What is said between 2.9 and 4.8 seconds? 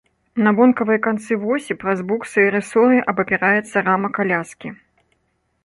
абапіраецца рама каляскі.